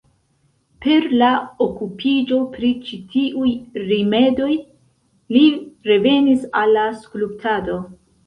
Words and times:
Per 0.85 1.03
la 1.21 1.27
okupiĝo 1.65 2.39
pri 2.55 2.71
ĉi 2.87 2.97
tiuj 3.11 3.51
rimedoj 3.91 4.49
li 5.37 5.45
revenis 5.91 6.49
al 6.63 6.75
la 6.79 6.89
skulptado. 7.05 7.77